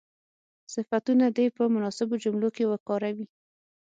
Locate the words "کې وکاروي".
2.55-3.25